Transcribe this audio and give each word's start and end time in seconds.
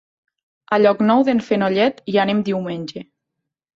A 0.77 0.79
Llocnou 0.83 1.21
d'en 1.29 1.43
Fenollet 1.49 2.01
hi 2.13 2.19
anem 2.25 2.43
diumenge. 2.49 3.09